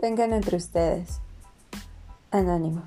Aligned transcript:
Tengan 0.00 0.32
entre 0.32 0.56
ustedes. 0.56 1.20
Anónimo. 2.30 2.84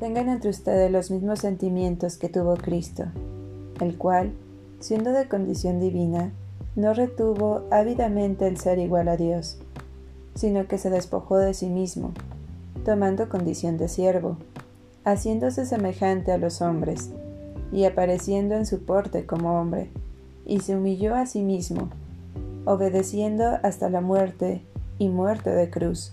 Tengan 0.00 0.28
entre 0.28 0.50
ustedes 0.50 0.90
los 0.90 1.12
mismos 1.12 1.38
sentimientos 1.38 2.16
que 2.16 2.28
tuvo 2.28 2.56
Cristo, 2.56 3.04
el 3.80 3.96
cual 3.96 4.32
siendo 4.80 5.12
de 5.12 5.28
condición 5.28 5.80
divina, 5.80 6.32
no 6.76 6.94
retuvo 6.94 7.64
ávidamente 7.70 8.46
el 8.46 8.58
ser 8.58 8.78
igual 8.78 9.08
a 9.08 9.16
Dios, 9.16 9.58
sino 10.34 10.68
que 10.68 10.78
se 10.78 10.90
despojó 10.90 11.36
de 11.38 11.54
sí 11.54 11.68
mismo, 11.68 12.12
tomando 12.84 13.28
condición 13.28 13.76
de 13.78 13.88
siervo, 13.88 14.36
haciéndose 15.04 15.66
semejante 15.66 16.32
a 16.32 16.38
los 16.38 16.62
hombres, 16.62 17.10
y 17.72 17.84
apareciendo 17.84 18.54
en 18.54 18.64
su 18.64 18.84
porte 18.84 19.26
como 19.26 19.60
hombre, 19.60 19.90
y 20.46 20.60
se 20.60 20.76
humilló 20.76 21.14
a 21.16 21.26
sí 21.26 21.42
mismo, 21.42 21.90
obedeciendo 22.64 23.58
hasta 23.62 23.90
la 23.90 24.00
muerte 24.00 24.62
y 24.98 25.08
muerte 25.08 25.50
de 25.50 25.68
cruz. 25.70 26.12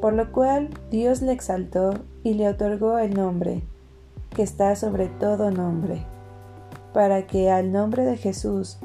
Por 0.00 0.12
lo 0.12 0.30
cual 0.32 0.70
Dios 0.90 1.22
le 1.22 1.32
exaltó 1.32 1.94
y 2.22 2.34
le 2.34 2.48
otorgó 2.48 2.98
el 2.98 3.14
nombre, 3.14 3.62
que 4.30 4.42
está 4.42 4.76
sobre 4.76 5.08
todo 5.08 5.50
nombre 5.50 6.06
para 6.94 7.26
que 7.26 7.50
al 7.50 7.72
nombre 7.72 8.04
de 8.04 8.16
Jesús 8.16 8.78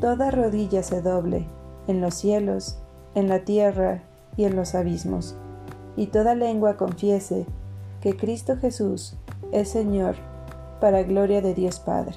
toda 0.00 0.30
rodilla 0.30 0.82
se 0.84 1.02
doble, 1.02 1.46
en 1.88 2.00
los 2.00 2.14
cielos, 2.14 2.78
en 3.14 3.28
la 3.28 3.40
tierra 3.40 4.04
y 4.36 4.44
en 4.44 4.54
los 4.54 4.74
abismos, 4.74 5.34
y 5.96 6.06
toda 6.06 6.34
lengua 6.36 6.76
confiese 6.76 7.44
que 8.00 8.16
Cristo 8.16 8.56
Jesús 8.56 9.16
es 9.50 9.68
Señor, 9.68 10.14
para 10.80 11.02
gloria 11.02 11.42
de 11.42 11.52
Dios 11.52 11.80
Padre. 11.80 12.16